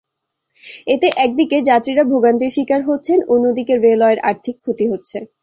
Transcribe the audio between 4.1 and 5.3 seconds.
আর্থিক ক্ষতি হচ্ছে।